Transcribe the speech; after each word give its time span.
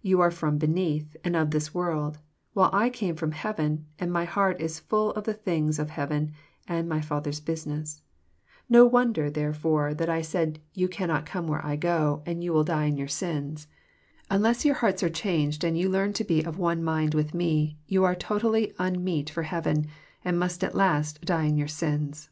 You 0.00 0.22
are 0.22 0.30
from 0.30 0.56
beneath, 0.56 1.18
and 1.22 1.36
of 1.36 1.50
this 1.50 1.74
world; 1.74 2.16
while 2.54 2.70
I 2.72 2.88
came 2.88 3.14
from 3.14 3.32
heaven, 3.32 3.84
and 3.98 4.10
My 4.10 4.24
heart 4.24 4.58
is 4.58 4.80
full 4.80 5.10
of 5.10 5.24
the 5.24 5.34
things 5.34 5.78
of 5.78 5.90
heaven 5.90 6.32
and 6.66 6.88
My 6.88 7.02
Father's 7.02 7.40
business. 7.40 8.00
No 8.70 8.86
wonder, 8.86 9.28
therefore, 9.30 9.92
that 9.92 10.08
I 10.08 10.22
said 10.22 10.60
you 10.72 10.86
94 10.86 10.86
EXFOsrroRT 10.86 10.88
thoughts. 11.08 11.20
canDOt 11.20 11.26
come 11.26 11.46
wbere 11.48 11.64
I 11.66 11.76
go, 11.76 12.22
and 12.24 12.40
will 12.42 12.64
die 12.64 12.86
in 12.86 12.96
your 12.96 13.06
sins. 13.08 13.68
Unless 14.30 14.64
yoar 14.64 14.76
hearts 14.76 15.02
are 15.02 15.10
cbao<;ed, 15.10 15.62
and 15.62 15.76
you 15.78 15.90
learn 15.90 16.14
to 16.14 16.24
be 16.24 16.42
of 16.42 16.56
one 16.56 16.82
mind 16.82 17.12
with 17.12 17.34
Me, 17.34 17.76
you 17.86 18.02
are 18.02 18.14
totally 18.14 18.72
unmeet 18.78 19.28
for 19.28 19.44
heaveii, 19.44 19.86
and 20.24 20.38
most 20.40 20.64
at 20.64 20.74
last 20.74 21.20
die 21.20 21.44
in 21.44 21.56
youf 21.56 21.68
sins." 21.68 22.30